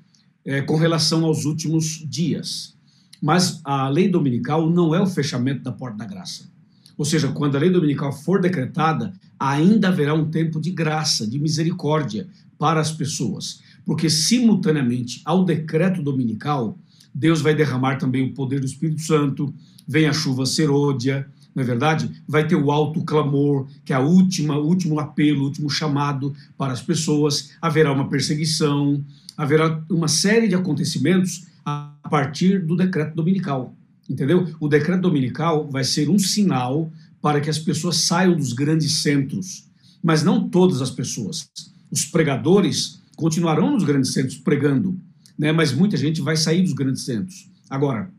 é, 0.45 0.61
com 0.61 0.77
relação 0.77 1.25
aos 1.25 1.47
últimos 1.47 2.05
dias. 2.07 2.77
Mas 3.19 3.63
a 3.65 3.89
lei 3.89 4.11
dominical 4.11 4.69
não 4.69 4.95
é 4.95 5.01
o 5.01 5.07
fechamento 5.07 5.63
da 5.63 5.73
porta 5.73 5.97
da 5.97 6.05
graça. 6.05 6.53
Ou 6.99 7.05
seja, 7.07 7.29
quando 7.29 7.57
a 7.57 7.61
lei 7.61 7.71
dominical 7.71 8.13
for 8.13 8.43
decretada, 8.43 9.13
ainda 9.51 9.89
haverá 9.89 10.15
um 10.15 10.31
tempo 10.31 10.61
de 10.61 10.71
graça, 10.71 11.27
de 11.27 11.39
misericórdia 11.39 12.27
para 12.59 12.81
as 12.81 12.91
pessoas. 12.91 13.61
Porque, 13.85 14.09
simultaneamente 14.09 15.21
ao 15.25 15.45
decreto 15.45 16.03
dominical, 16.03 16.79
Deus 17.15 17.43
vai 17.43 17.55
derramar 17.55 17.97
também 17.97 18.25
o 18.25 18.33
poder 18.33 18.61
do 18.61 18.67
Espírito 18.67 19.03
Santo, 19.03 19.53
vem 19.87 20.07
a 20.07 20.13
chuva 20.13 20.47
serôdia, 20.47 21.27
não 21.55 21.63
é 21.63 21.67
verdade? 21.67 22.11
Vai 22.27 22.49
ter 22.49 22.57
o 22.57 22.73
alto 22.73 23.03
clamor, 23.03 23.69
que 23.85 23.93
é 23.93 23.97
a 23.97 24.01
última, 24.01 24.57
o 24.57 24.67
último 24.67 24.99
apelo, 24.99 25.43
o 25.43 25.45
último 25.45 25.69
chamado 25.69 26.35
para 26.57 26.73
as 26.73 26.81
pessoas, 26.81 27.51
haverá 27.61 27.93
uma 27.93 28.09
perseguição, 28.09 29.05
haverá 29.37 29.83
uma 29.91 30.09
série 30.09 30.49
de 30.49 30.55
acontecimentos 30.55 31.47
a 31.65 31.93
partir 32.11 32.65
do 32.65 32.77
decreto 32.77 33.15
dominical. 33.15 33.75
Entendeu? 34.09 34.49
O 34.59 34.69
decreto 34.69 35.03
dominical 35.03 35.69
vai 35.71 35.85
ser 35.85 36.09
um 36.09 36.19
sinal 36.19 36.91
para 37.25 37.41
que 37.41 37.49
as 37.49 37.59
pessoas 37.59 37.97
saiam 38.01 38.37
dos 38.37 38.53
grandes 38.53 39.01
centros, 39.01 39.65
mas 40.03 40.23
não 40.23 40.47
todas 40.47 40.83
as 40.83 40.91
pessoas. 40.91 41.49
Os 41.91 42.05
pregadores 42.05 43.01
continuarão 43.17 43.71
nos 43.71 43.83
grandes 43.83 44.13
centros 44.13 44.37
pregando, 44.37 44.95
né? 45.39 45.51
mas 45.51 45.73
muita 45.73 45.97
gente 45.97 46.21
vai 46.21 46.37
sair 46.37 46.61
dos 46.61 46.75
grandes 46.75 47.07
centros. 47.07 47.49
Agora, 47.71 48.11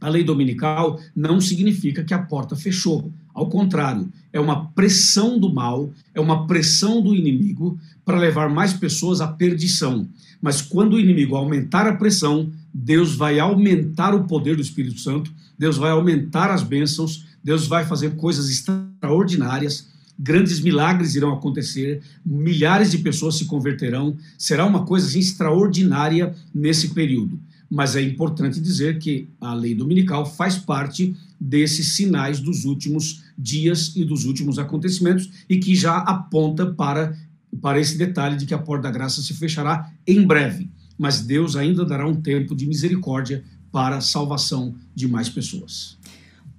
a 0.00 0.08
lei 0.08 0.24
dominical 0.24 0.98
não 1.14 1.40
significa 1.40 2.02
que 2.02 2.12
a 2.12 2.18
porta 2.18 2.56
fechou. 2.56 3.12
Ao 3.32 3.48
contrário, 3.48 4.12
é 4.32 4.40
uma 4.40 4.66
pressão 4.70 5.38
do 5.38 5.54
mal, 5.54 5.88
é 6.12 6.20
uma 6.20 6.48
pressão 6.48 7.00
do 7.00 7.14
inimigo 7.14 7.78
para 8.04 8.18
levar 8.18 8.50
mais 8.50 8.72
pessoas 8.72 9.20
à 9.20 9.28
perdição. 9.28 10.08
Mas 10.42 10.60
quando 10.60 10.94
o 10.94 11.00
inimigo 11.00 11.36
aumentar 11.36 11.86
a 11.86 11.94
pressão, 11.94 12.50
Deus 12.74 13.14
vai 13.14 13.38
aumentar 13.38 14.12
o 14.12 14.24
poder 14.24 14.56
do 14.56 14.62
Espírito 14.62 14.98
Santo, 14.98 15.32
Deus 15.56 15.76
vai 15.76 15.92
aumentar 15.92 16.50
as 16.50 16.64
bênçãos, 16.64 17.29
Deus 17.42 17.66
vai 17.66 17.84
fazer 17.86 18.16
coisas 18.16 18.48
extraordinárias, 18.50 19.88
grandes 20.18 20.60
milagres 20.60 21.14
irão 21.14 21.32
acontecer, 21.32 22.02
milhares 22.24 22.90
de 22.90 22.98
pessoas 22.98 23.36
se 23.36 23.46
converterão, 23.46 24.16
será 24.36 24.66
uma 24.66 24.84
coisa 24.84 25.06
assim, 25.06 25.18
extraordinária 25.18 26.34
nesse 26.54 26.88
período 26.88 27.40
mas 27.70 27.94
é 27.94 28.02
importante 28.02 28.60
dizer 28.60 28.98
que 28.98 29.28
a 29.40 29.54
lei 29.54 29.74
dominical 29.76 30.26
faz 30.26 30.58
parte 30.58 31.14
desses 31.38 31.92
sinais 31.92 32.40
dos 32.40 32.64
últimos 32.64 33.22
dias 33.38 33.92
e 33.94 34.04
dos 34.04 34.24
últimos 34.24 34.58
acontecimentos 34.58 35.30
e 35.48 35.58
que 35.58 35.76
já 35.76 35.98
aponta 35.98 36.66
para, 36.66 37.16
para 37.62 37.78
esse 37.78 37.96
detalhe 37.96 38.36
de 38.36 38.44
que 38.44 38.52
a 38.52 38.58
porta 38.58 38.82
da 38.82 38.90
graça 38.90 39.22
se 39.22 39.32
fechará 39.34 39.88
em 40.04 40.26
breve. 40.26 40.68
Mas 40.98 41.20
Deus 41.20 41.54
ainda 41.54 41.84
dará 41.84 42.06
um 42.06 42.20
tempo 42.20 42.56
de 42.56 42.66
misericórdia 42.66 43.44
para 43.70 43.98
a 43.98 44.00
salvação 44.00 44.74
de 44.92 45.06
mais 45.06 45.28
pessoas. 45.28 45.96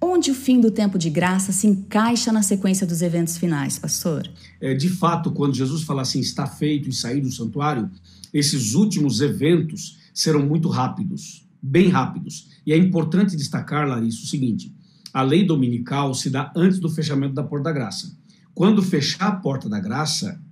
Onde 0.04 0.32
o 0.32 0.34
fim 0.34 0.60
do 0.60 0.72
tempo 0.72 0.98
de 0.98 1.08
graça 1.08 1.52
se 1.52 1.68
encaixa 1.68 2.32
na 2.32 2.42
sequência 2.42 2.84
dos 2.84 3.02
eventos 3.02 3.36
finais, 3.38 3.78
pastor? 3.78 4.28
É, 4.60 4.74
de 4.74 4.88
fato, 4.88 5.30
quando 5.30 5.54
Jesus 5.54 5.84
fala 5.84 6.02
assim, 6.02 6.18
está 6.18 6.44
feito 6.44 6.88
e 6.88 6.92
sair 6.92 7.20
do 7.20 7.30
santuário, 7.30 7.88
esses 8.34 8.74
últimos 8.74 9.20
eventos 9.20 9.98
serão 10.12 10.44
muito 10.44 10.68
rápidos, 10.68 11.46
bem 11.62 11.88
rápidos. 11.88 12.48
E 12.66 12.72
é 12.72 12.76
importante 12.76 13.36
destacar, 13.36 13.86
Larissa, 13.86 14.24
o 14.24 14.26
seguinte: 14.26 14.74
a 15.14 15.22
lei 15.22 15.46
dominical 15.46 16.12
se 16.14 16.28
dá 16.28 16.52
antes 16.56 16.80
do 16.80 16.88
fechamento 16.88 17.34
da 17.34 17.44
porta 17.44 17.64
da 17.64 17.72
graça. 17.72 18.12
Quando 18.52 18.82
fechar 18.82 19.28
a 19.28 19.36
porta 19.36 19.68
da 19.68 19.78
graça, 19.78 20.42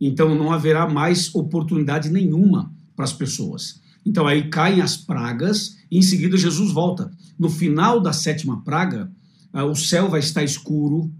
então 0.00 0.36
não 0.36 0.52
haverá 0.52 0.88
mais 0.88 1.34
oportunidade 1.34 2.10
nenhuma 2.10 2.72
para 2.94 3.04
as 3.04 3.12
pessoas. 3.12 3.82
Então 4.04 4.26
aí 4.26 4.48
caem 4.48 4.80
as 4.80 4.96
pragas 4.96 5.76
e 5.90 5.98
em 5.98 6.02
seguida 6.02 6.36
Jesus 6.36 6.72
volta. 6.72 7.10
No 7.38 7.48
final 7.48 8.00
da 8.00 8.12
sétima 8.12 8.62
praga, 8.62 9.10
ah, 9.52 9.64
o 9.64 9.74
céu 9.74 10.08
vai 10.08 10.20
estar 10.20 10.42
escuro, 10.42 11.10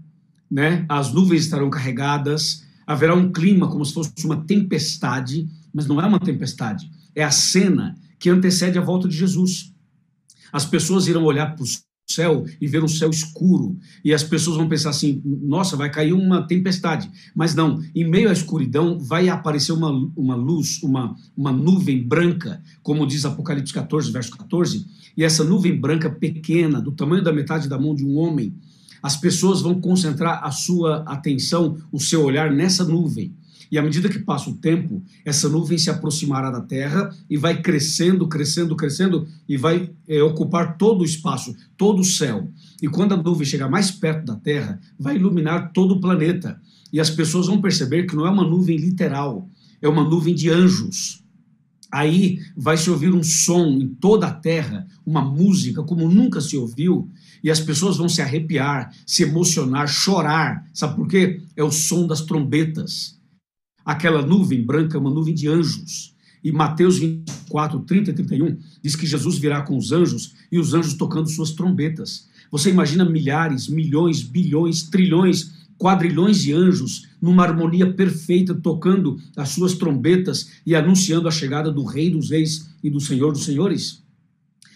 né? 0.49 0.85
As 0.87 1.11
nuvens 1.11 1.43
estarão 1.43 1.69
carregadas, 1.69 2.63
haverá 2.85 3.15
um 3.15 3.31
clima 3.31 3.67
como 3.67 3.85
se 3.85 3.93
fosse 3.93 4.25
uma 4.25 4.45
tempestade, 4.45 5.49
mas 5.73 5.87
não 5.87 5.99
é 5.99 6.05
uma 6.05 6.19
tempestade, 6.19 6.89
é 7.15 7.23
a 7.23 7.31
cena 7.31 7.95
que 8.19 8.29
antecede 8.29 8.77
a 8.77 8.81
volta 8.81 9.07
de 9.07 9.15
Jesus. 9.15 9.73
As 10.51 10.65
pessoas 10.65 11.07
irão 11.07 11.23
olhar 11.23 11.55
para 11.55 11.63
o 11.63 11.67
céu 12.07 12.45
e 12.61 12.67
ver 12.67 12.83
um 12.83 12.87
céu 12.87 13.09
escuro, 13.09 13.77
e 14.03 14.13
as 14.13 14.23
pessoas 14.23 14.57
vão 14.57 14.69
pensar 14.69 14.91
assim: 14.91 15.21
nossa, 15.25 15.75
vai 15.75 15.89
cair 15.89 16.13
uma 16.13 16.45
tempestade. 16.45 17.09
Mas 17.35 17.55
não, 17.55 17.81
em 17.95 18.07
meio 18.07 18.29
à 18.29 18.33
escuridão 18.33 18.99
vai 18.99 19.27
aparecer 19.27 19.71
uma, 19.71 19.89
uma 20.15 20.35
luz, 20.35 20.81
uma, 20.83 21.15
uma 21.35 21.51
nuvem 21.51 22.07
branca, 22.07 22.61
como 22.83 23.07
diz 23.07 23.25
Apocalipse 23.25 23.73
14, 23.73 24.11
verso 24.11 24.31
14, 24.31 24.85
e 25.17 25.23
essa 25.23 25.43
nuvem 25.43 25.79
branca 25.79 26.09
pequena, 26.09 26.81
do 26.81 26.91
tamanho 26.91 27.23
da 27.23 27.33
metade 27.33 27.67
da 27.67 27.79
mão 27.79 27.95
de 27.95 28.05
um 28.05 28.17
homem, 28.17 28.53
as 29.01 29.17
pessoas 29.17 29.61
vão 29.61 29.79
concentrar 29.79 30.43
a 30.43 30.51
sua 30.51 31.03
atenção, 31.07 31.77
o 31.91 31.99
seu 31.99 32.23
olhar 32.23 32.51
nessa 32.51 32.83
nuvem. 32.83 33.33
E 33.71 33.77
à 33.77 33.81
medida 33.81 34.09
que 34.09 34.19
passa 34.19 34.49
o 34.49 34.55
tempo, 34.55 35.03
essa 35.23 35.49
nuvem 35.49 35.77
se 35.77 35.89
aproximará 35.89 36.51
da 36.51 36.61
Terra 36.61 37.09
e 37.29 37.37
vai 37.37 37.61
crescendo, 37.61 38.27
crescendo, 38.27 38.75
crescendo 38.75 39.27
e 39.47 39.57
vai 39.57 39.89
é, 40.07 40.21
ocupar 40.21 40.77
todo 40.77 41.01
o 41.01 41.05
espaço, 41.05 41.55
todo 41.77 41.99
o 41.99 42.05
céu. 42.05 42.49
E 42.81 42.87
quando 42.87 43.13
a 43.13 43.17
nuvem 43.17 43.45
chegar 43.45 43.69
mais 43.69 43.91
perto 43.91 44.25
da 44.25 44.35
Terra, 44.35 44.79
vai 44.99 45.15
iluminar 45.15 45.71
todo 45.73 45.95
o 45.95 45.99
planeta. 45.99 46.59
E 46.91 46.99
as 46.99 47.09
pessoas 47.09 47.47
vão 47.47 47.61
perceber 47.61 48.05
que 48.05 48.15
não 48.15 48.25
é 48.25 48.29
uma 48.29 48.47
nuvem 48.47 48.77
literal, 48.77 49.49
é 49.81 49.87
uma 49.87 50.03
nuvem 50.03 50.33
de 50.33 50.49
anjos. 50.49 51.23
Aí 51.91 52.39
vai 52.57 52.77
se 52.77 52.89
ouvir 52.89 53.13
um 53.13 53.23
som 53.23 53.67
em 53.67 53.87
toda 53.87 54.27
a 54.27 54.33
terra, 54.33 54.85
uma 55.05 55.21
música 55.21 55.83
como 55.83 56.09
nunca 56.09 56.41
se 56.41 56.57
ouviu, 56.57 57.09
e 57.43 57.49
as 57.49 57.59
pessoas 57.59 57.97
vão 57.97 58.09
se 58.09 58.21
arrepiar, 58.21 58.91
se 59.05 59.23
emocionar, 59.23 59.87
chorar. 59.87 60.67
Sabe 60.73 60.95
por 60.95 61.07
quê? 61.07 61.41
É 61.55 61.63
o 61.63 61.71
som 61.71 62.07
das 62.07 62.21
trombetas. 62.21 63.19
Aquela 63.85 64.25
nuvem 64.25 64.65
branca 64.65 64.97
é 64.97 64.99
uma 64.99 65.11
nuvem 65.11 65.35
de 65.35 65.47
anjos. 65.47 66.15
E 66.43 66.51
Mateus 66.51 66.97
24, 66.97 67.79
30 67.81 68.09
e 68.09 68.13
31 68.13 68.57
diz 68.81 68.95
que 68.95 69.05
Jesus 69.05 69.37
virá 69.37 69.61
com 69.61 69.77
os 69.77 69.91
anjos 69.91 70.33
e 70.51 70.57
os 70.57 70.73
anjos 70.73 70.95
tocando 70.95 71.29
suas 71.29 71.51
trombetas. 71.51 72.27
Você 72.51 72.71
imagina 72.71 73.05
milhares, 73.05 73.67
milhões, 73.67 74.23
bilhões, 74.23 74.83
trilhões, 74.83 75.51
quadrilhões 75.77 76.41
de 76.41 76.53
anjos 76.53 77.07
numa 77.21 77.43
harmonia 77.43 77.93
perfeita, 77.93 78.55
tocando 78.55 79.19
as 79.35 79.49
suas 79.49 79.73
trombetas 79.73 80.51
e 80.65 80.75
anunciando 80.75 81.27
a 81.27 81.31
chegada 81.31 81.71
do 81.71 81.83
Rei 81.83 82.09
dos 82.09 82.29
Reis 82.29 82.69
e 82.83 82.89
do 82.89 82.99
Senhor 82.99 83.31
dos 83.31 83.45
Senhores? 83.45 84.03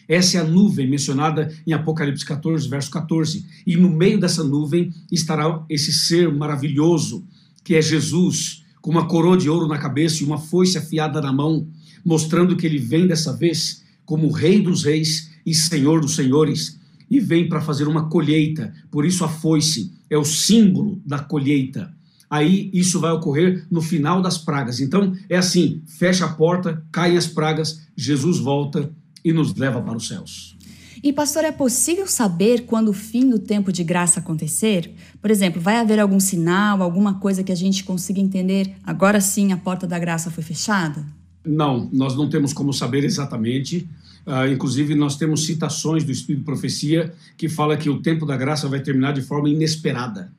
Essa 0.07 0.37
é 0.37 0.41
a 0.41 0.43
nuvem 0.43 0.89
mencionada 0.89 1.53
em 1.67 1.71
Apocalipse 1.71 2.25
14, 2.25 2.67
verso 2.67 2.89
14. 2.89 3.45
E 3.65 3.77
no 3.77 3.91
meio 3.91 4.19
dessa 4.19 4.43
nuvem 4.43 4.91
estará 5.11 5.63
esse 5.69 5.93
ser 5.93 6.33
maravilhoso, 6.33 7.23
que 7.63 7.75
é 7.75 7.81
Jesus, 7.81 8.65
com 8.81 8.91
uma 8.91 9.07
coroa 9.07 9.37
de 9.37 9.49
ouro 9.49 9.67
na 9.67 9.77
cabeça 9.77 10.21
e 10.21 10.25
uma 10.25 10.37
foice 10.37 10.77
afiada 10.77 11.21
na 11.21 11.33
mão, 11.33 11.67
mostrando 12.03 12.55
que 12.55 12.65
ele 12.65 12.77
vem 12.77 13.07
dessa 13.07 13.33
vez 13.33 13.83
como 14.05 14.31
Rei 14.31 14.61
dos 14.61 14.83
Reis 14.83 15.29
e 15.45 15.53
Senhor 15.53 16.01
dos 16.01 16.15
Senhores, 16.15 16.79
e 17.09 17.19
vem 17.19 17.49
para 17.49 17.61
fazer 17.61 17.87
uma 17.87 18.07
colheita. 18.09 18.73
Por 18.91 19.05
isso 19.05 19.23
a 19.23 19.27
foice 19.27 19.91
é 20.09 20.17
o 20.17 20.23
símbolo 20.23 21.01
da 21.05 21.19
colheita. 21.19 21.91
Aí 22.29 22.69
isso 22.71 22.99
vai 22.99 23.11
ocorrer 23.11 23.65
no 23.71 23.81
final 23.81 24.21
das 24.21 24.37
pragas. 24.37 24.79
Então 24.79 25.15
é 25.27 25.37
assim: 25.37 25.81
fecha 25.87 26.25
a 26.25 26.29
porta, 26.29 26.83
caem 26.91 27.17
as 27.17 27.27
pragas, 27.27 27.81
Jesus 27.95 28.37
volta 28.37 28.91
e 29.25 29.33
nos 29.33 29.55
leva 29.55 29.81
para 29.81 29.97
os 29.97 30.07
céus. 30.07 30.55
E, 31.01 31.13
pastor, 31.13 31.43
é 31.43 31.51
possível 31.51 32.07
saber 32.07 32.65
quando 32.65 32.89
o 32.89 32.93
fim 32.93 33.29
do 33.29 33.39
tempo 33.39 33.71
de 33.71 33.83
graça 33.83 34.19
acontecer? 34.19 34.91
Por 35.21 35.31
exemplo, 35.31 35.61
vai 35.61 35.77
haver 35.77 35.99
algum 35.99 36.19
sinal, 36.19 36.81
alguma 36.81 37.15
coisa 37.15 37.43
que 37.43 37.51
a 37.51 37.55
gente 37.55 37.83
consiga 37.83 38.19
entender? 38.19 38.75
Agora 38.83 39.21
sim 39.21 39.51
a 39.51 39.57
porta 39.57 39.87
da 39.87 39.97
graça 39.97 40.29
foi 40.29 40.43
fechada? 40.43 41.05
Não, 41.45 41.89
nós 41.91 42.15
não 42.15 42.29
temos 42.29 42.51
como 42.51 42.73
saber 42.73 43.03
exatamente. 43.03 43.87
Uh, 44.25 44.51
inclusive, 44.51 44.93
nós 44.93 45.15
temos 45.15 45.45
citações 45.45 46.03
do 46.03 46.11
Espírito 46.11 46.39
de 46.39 46.45
Profecia 46.45 47.13
que 47.37 47.47
fala 47.47 47.77
que 47.77 47.89
o 47.89 48.01
tempo 48.01 48.25
da 48.25 48.35
graça 48.35 48.67
vai 48.67 48.81
terminar 48.81 49.13
de 49.13 49.21
forma 49.21 49.49
inesperada. 49.49 50.33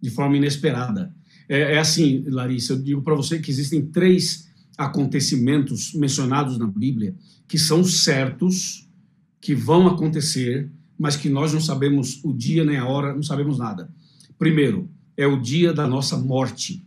De 0.00 0.10
forma 0.10 0.36
inesperada. 0.36 1.12
É, 1.48 1.74
é 1.74 1.78
assim, 1.78 2.24
Larissa, 2.28 2.74
eu 2.74 2.82
digo 2.82 3.02
para 3.02 3.14
você 3.14 3.38
que 3.38 3.50
existem 3.50 3.84
três 3.84 4.48
acontecimentos 4.78 5.92
mencionados 5.94 6.58
na 6.58 6.66
Bíblia 6.66 7.14
que 7.48 7.58
são 7.58 7.84
certos 7.84 8.85
que 9.46 9.54
vão 9.54 9.86
acontecer, 9.86 10.68
mas 10.98 11.14
que 11.14 11.28
nós 11.28 11.52
não 11.52 11.60
sabemos 11.60 12.18
o 12.24 12.32
dia 12.32 12.64
nem 12.64 12.78
a 12.78 12.84
hora, 12.84 13.14
não 13.14 13.22
sabemos 13.22 13.58
nada. 13.58 13.88
Primeiro, 14.36 14.90
é 15.16 15.24
o 15.24 15.40
dia 15.40 15.72
da 15.72 15.86
nossa 15.86 16.18
morte. 16.18 16.84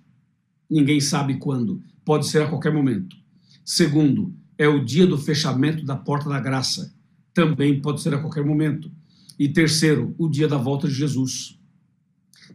Ninguém 0.69 0.99
sabe 0.99 1.37
quando, 1.37 1.81
pode 2.03 2.27
ser 2.27 2.41
a 2.41 2.49
qualquer 2.49 2.73
momento. 2.73 3.15
Segundo, 3.63 4.33
é 4.57 4.67
o 4.67 4.83
dia 4.83 5.07
do 5.07 5.17
fechamento 5.17 5.85
da 5.85 5.95
porta 5.95 6.27
da 6.27 6.37
graça. 6.37 6.93
Também 7.33 7.79
pode 7.79 8.01
ser 8.01 8.13
a 8.13 8.19
qualquer 8.19 8.43
momento. 8.43 8.91
E 9.39 9.47
terceiro, 9.47 10.13
o 10.17 10.27
dia 10.27 10.45
da 10.49 10.57
volta 10.57 10.85
de 10.85 10.93
Jesus. 10.93 11.57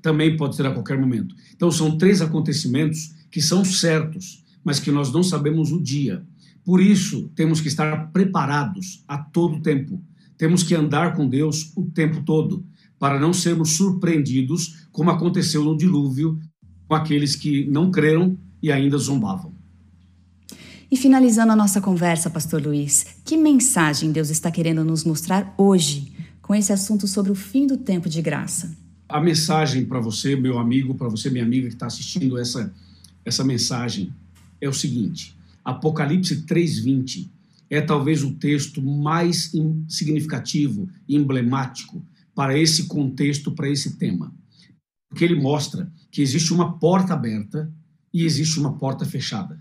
também 0.02 0.36
pode 0.36 0.54
ser 0.54 0.66
a 0.66 0.70
qualquer 0.70 0.98
momento. 0.98 1.34
Então, 1.56 1.70
são 1.70 1.96
três 1.96 2.20
acontecimentos 2.20 3.14
que 3.30 3.40
são 3.40 3.64
certos, 3.64 4.44
mas 4.62 4.78
que 4.78 4.90
nós 4.90 5.10
não 5.10 5.22
sabemos 5.22 5.72
o 5.72 5.80
dia. 5.80 6.22
Por 6.64 6.80
isso, 6.80 7.30
temos 7.34 7.60
que 7.60 7.68
estar 7.68 8.10
preparados 8.10 9.04
a 9.06 9.18
todo 9.18 9.60
tempo. 9.60 10.02
Temos 10.38 10.62
que 10.62 10.74
andar 10.74 11.14
com 11.14 11.28
Deus 11.28 11.72
o 11.76 11.84
tempo 11.84 12.22
todo, 12.22 12.64
para 12.98 13.20
não 13.20 13.32
sermos 13.32 13.72
surpreendidos, 13.76 14.86
como 14.90 15.10
aconteceu 15.10 15.62
no 15.62 15.76
dilúvio, 15.76 16.38
com 16.88 16.94
aqueles 16.94 17.36
que 17.36 17.66
não 17.66 17.90
creram 17.90 18.38
e 18.62 18.72
ainda 18.72 18.96
zombavam. 18.96 19.52
E 20.90 20.96
finalizando 20.96 21.52
a 21.52 21.56
nossa 21.56 21.80
conversa, 21.80 22.30
Pastor 22.30 22.62
Luiz, 22.62 23.04
que 23.24 23.36
mensagem 23.36 24.12
Deus 24.12 24.30
está 24.30 24.50
querendo 24.50 24.84
nos 24.84 25.04
mostrar 25.04 25.54
hoje 25.58 26.12
com 26.40 26.54
esse 26.54 26.72
assunto 26.72 27.06
sobre 27.06 27.32
o 27.32 27.34
fim 27.34 27.66
do 27.66 27.76
tempo 27.76 28.08
de 28.08 28.22
graça? 28.22 28.74
A 29.08 29.20
mensagem 29.20 29.84
para 29.84 30.00
você, 30.00 30.36
meu 30.36 30.58
amigo, 30.58 30.94
para 30.94 31.08
você, 31.08 31.28
minha 31.28 31.44
amiga 31.44 31.68
que 31.68 31.74
está 31.74 31.86
assistindo 31.86 32.38
essa, 32.38 32.72
essa 33.24 33.44
mensagem 33.44 34.12
é 34.60 34.68
o 34.68 34.72
seguinte: 34.72 35.36
Apocalipse 35.64 36.44
3,20 36.44 37.30
é 37.70 37.80
talvez 37.80 38.22
o 38.22 38.34
texto 38.34 38.82
mais 38.82 39.50
significativo 39.88 40.88
emblemático 41.08 42.06
para 42.34 42.58
esse 42.58 42.86
contexto, 42.86 43.52
para 43.52 43.68
esse 43.68 43.96
tema. 43.96 44.34
Porque 45.08 45.24
ele 45.24 45.40
mostra 45.40 45.90
que 46.10 46.20
existe 46.20 46.52
uma 46.52 46.78
porta 46.78 47.14
aberta 47.14 47.72
e 48.12 48.24
existe 48.24 48.58
uma 48.58 48.76
porta 48.76 49.04
fechada. 49.04 49.58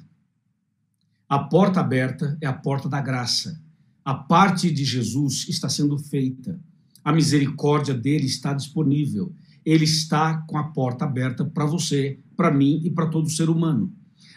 A 1.29 1.39
porta 1.39 1.79
aberta 1.79 2.37
é 2.41 2.47
a 2.47 2.53
porta 2.53 2.89
da 2.89 3.01
graça. 3.01 3.61
A 4.03 4.13
parte 4.13 4.69
de 4.69 4.83
Jesus 4.83 5.47
está 5.47 5.69
sendo 5.69 5.97
feita. 5.97 6.59
A 7.03 7.13
misericórdia 7.13 7.93
dele 7.93 8.25
está 8.25 8.53
disponível. 8.53 9.33
Ele 9.65 9.85
está 9.85 10.37
com 10.47 10.57
a 10.57 10.65
porta 10.65 11.05
aberta 11.05 11.45
para 11.45 11.65
você, 11.65 12.19
para 12.35 12.51
mim 12.51 12.81
e 12.83 12.91
para 12.91 13.07
todo 13.07 13.29
ser 13.29 13.49
humano. 13.49 13.93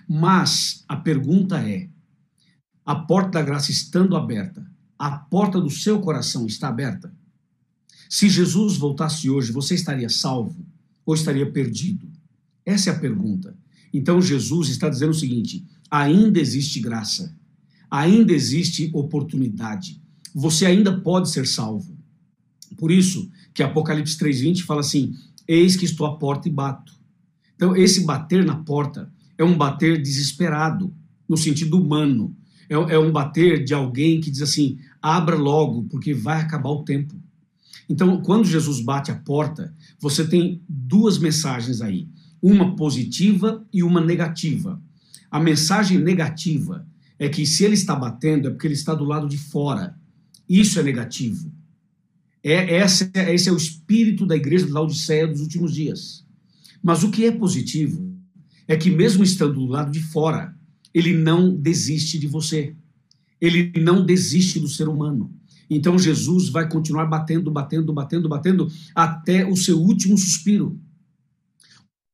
Mas 0.09 0.85
a 0.89 0.97
pergunta 0.97 1.59
é: 1.59 1.89
a 2.85 2.95
porta 2.95 3.31
da 3.31 3.43
graça 3.43 3.71
estando 3.71 4.17
aberta, 4.17 4.65
a 4.99 5.11
porta 5.11 5.61
do 5.61 5.71
seu 5.71 6.01
coração 6.01 6.47
está 6.47 6.69
aberta? 6.69 7.13
Se 8.09 8.29
Jesus 8.29 8.77
voltasse 8.77 9.29
hoje, 9.29 9.51
você 9.51 9.75
estaria 9.75 10.09
salvo 10.09 10.65
ou 11.05 11.15
estaria 11.15 11.51
perdido? 11.51 12.09
Essa 12.65 12.91
é 12.91 12.93
a 12.93 12.99
pergunta. 12.99 13.57
Então 13.93 14.23
Jesus 14.23 14.69
está 14.69 14.89
dizendo 14.89 15.11
o 15.11 15.15
seguinte: 15.15 15.65
ainda 15.91 16.39
existe 16.39 16.81
graça, 16.81 17.37
ainda 17.91 18.33
existe 18.33 18.91
oportunidade. 18.93 20.01
Você 20.35 20.67
ainda 20.67 21.01
pode 21.01 21.31
ser 21.31 21.47
salvo. 21.47 21.97
Por 22.77 22.91
isso 22.93 23.31
que 23.55 23.63
Apocalipse 23.63 24.19
3:20 24.19 24.63
fala 24.63 24.81
assim: 24.81 25.15
Eis 25.49 25.77
que 25.77 25.85
estou 25.85 26.07
à 26.07 26.17
porta 26.17 26.49
e 26.49 26.53
bato. 26.53 26.95
Então 27.55 27.75
esse 27.75 28.05
bater 28.05 28.45
na 28.45 28.57
porta 28.57 29.11
é 29.39 29.45
um 29.45 29.57
bater 29.57 30.01
desesperado, 30.01 30.95
no 31.29 31.37
sentido 31.37 31.81
humano. 31.81 32.35
É, 32.69 32.75
é 32.75 32.99
um 32.99 33.13
bater 33.13 33.63
de 33.65 33.75
alguém 33.75 34.21
que 34.21 34.31
diz 34.31 34.43
assim: 34.43 34.79
abra 35.01 35.37
logo, 35.37 35.85
porque 35.85 36.15
vai 36.15 36.41
acabar 36.41 36.71
o 36.71 36.85
tempo. 36.85 37.15
Então, 37.89 38.21
quando 38.21 38.47
Jesus 38.47 38.81
bate 38.81 39.11
a 39.11 39.15
porta, 39.15 39.75
você 40.01 40.27
tem 40.27 40.61
duas 40.69 41.19
mensagens 41.19 41.81
aí, 41.81 42.09
uma 42.43 42.75
positiva 42.75 43.65
e 43.73 43.83
uma 43.83 44.01
negativa. 44.01 44.81
A 45.31 45.39
mensagem 45.39 45.99
negativa 45.99 46.87
é 47.19 47.29
que 47.29 47.47
se 47.47 47.65
ele 47.65 47.75
está 47.75 47.95
batendo 47.95 48.49
é 48.49 48.51
porque 48.51 48.67
ele 48.67 48.75
está 48.75 48.95
do 48.95 49.05
lado 49.05 49.29
de 49.29 49.39
fora. 49.39 49.97
Isso 50.49 50.79
é 50.79 50.83
negativo. 50.83 51.53
É, 52.43 52.77
essa, 52.77 53.11
esse 53.33 53.49
é 53.49 53.53
o 53.53 53.57
espírito 53.57 54.27
da 54.27 54.37
igreja 54.37 54.67
de 54.67 54.73
Laodiceia 54.73 55.27
dos 55.27 55.41
últimos 55.41 55.73
dias. 55.73 56.25
Mas 56.83 57.03
o 57.03 57.11
que 57.11 57.25
é 57.25 57.33
positivo 57.33 58.16
é 58.67 58.77
que, 58.77 58.91
mesmo 58.91 59.23
estando 59.23 59.55
do 59.55 59.67
lado 59.67 59.91
de 59.91 60.01
fora, 60.01 60.55
ele 60.93 61.13
não 61.13 61.55
desiste 61.55 62.19
de 62.19 62.27
você. 62.27 62.75
Ele 63.41 63.73
não 63.81 64.05
desiste 64.05 64.59
do 64.59 64.69
ser 64.69 64.89
humano. 64.89 65.33
Então 65.69 65.99
Jesus 65.99 66.49
vai 66.49 66.69
continuar 66.69 67.07
batendo, 67.07 67.51
batendo, 67.51 67.93
batendo, 67.93 68.29
batendo 68.29 68.69
até 68.95 69.45
o 69.47 69.57
seu 69.57 69.79
último 69.79 70.17
suspiro 70.17 70.81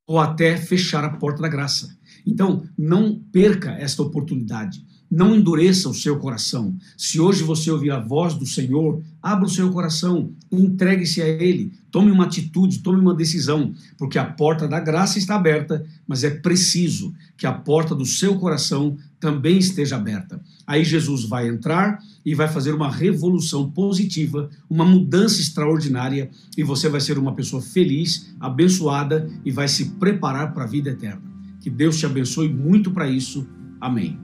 ou 0.05 0.19
até 0.19 0.57
fechar 0.57 1.03
a 1.05 1.17
porta 1.17 1.41
da 1.41 1.47
graça. 1.47 1.97
Então, 2.25 2.67
não 2.77 3.19
perca 3.31 3.71
esta 3.71 4.01
oportunidade. 4.01 4.85
Não 5.15 5.35
endureça 5.35 5.87
o 5.87 5.93
seu 5.93 6.17
coração. 6.17 6.75
Se 6.97 7.19
hoje 7.19 7.43
você 7.43 7.69
ouvir 7.69 7.91
a 7.91 7.99
voz 7.99 8.33
do 8.33 8.47
Senhor, 8.47 8.99
abra 9.21 9.45
o 9.45 9.49
seu 9.49 9.69
coração, 9.71 10.31
entregue-se 10.51 11.21
a 11.21 11.27
Ele, 11.27 11.71
tome 11.91 12.09
uma 12.09 12.23
atitude, 12.23 12.79
tome 12.79 12.99
uma 12.99 13.13
decisão, 13.13 13.75
porque 13.95 14.17
a 14.17 14.25
porta 14.25 14.67
da 14.67 14.79
graça 14.79 15.19
está 15.19 15.35
aberta, 15.35 15.85
mas 16.07 16.23
é 16.23 16.31
preciso 16.31 17.13
que 17.37 17.45
a 17.45 17.51
porta 17.51 17.93
do 17.93 18.07
seu 18.07 18.39
coração 18.39 18.97
também 19.19 19.59
esteja 19.59 19.97
aberta. 19.97 20.41
Aí 20.65 20.83
Jesus 20.83 21.25
vai 21.25 21.47
entrar 21.47 21.99
e 22.25 22.33
vai 22.33 22.47
fazer 22.47 22.73
uma 22.73 22.89
revolução 22.89 23.69
positiva, 23.69 24.49
uma 24.67 24.83
mudança 24.83 25.39
extraordinária, 25.39 26.31
e 26.57 26.63
você 26.63 26.89
vai 26.89 26.99
ser 26.99 27.19
uma 27.19 27.35
pessoa 27.35 27.61
feliz, 27.61 28.33
abençoada 28.39 29.29
e 29.45 29.51
vai 29.51 29.67
se 29.67 29.91
preparar 29.91 30.55
para 30.55 30.63
a 30.63 30.67
vida 30.67 30.89
eterna. 30.89 31.21
Que 31.61 31.69
Deus 31.69 31.99
te 31.99 32.07
abençoe 32.07 32.51
muito 32.51 32.89
para 32.89 33.07
isso. 33.07 33.47
Amém. 33.79 34.22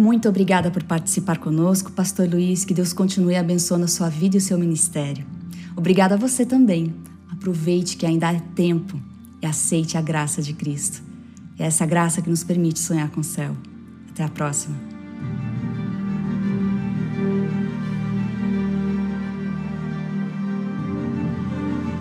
Muito 0.00 0.30
obrigada 0.30 0.70
por 0.70 0.82
participar 0.82 1.36
conosco, 1.36 1.92
Pastor 1.92 2.26
Luiz. 2.26 2.64
Que 2.64 2.72
Deus 2.72 2.90
continue 2.90 3.36
abençoando 3.36 3.84
a 3.84 3.88
sua 3.88 4.08
vida 4.08 4.34
e 4.34 4.38
o 4.38 4.40
seu 4.40 4.58
ministério. 4.58 5.26
Obrigada 5.76 6.14
a 6.14 6.18
você 6.18 6.46
também. 6.46 6.94
Aproveite 7.30 7.98
que 7.98 8.06
ainda 8.06 8.30
há 8.30 8.40
tempo 8.40 8.98
e 9.42 9.46
aceite 9.46 9.98
a 9.98 10.00
graça 10.00 10.40
de 10.40 10.54
Cristo. 10.54 11.02
É 11.58 11.66
essa 11.66 11.84
graça 11.84 12.22
que 12.22 12.30
nos 12.30 12.42
permite 12.42 12.78
sonhar 12.78 13.10
com 13.10 13.20
o 13.20 13.24
céu. 13.24 13.54
Até 14.08 14.24
a 14.24 14.28
próxima. 14.30 14.89